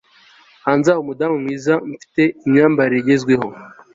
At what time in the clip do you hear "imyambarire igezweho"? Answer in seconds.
2.45-3.47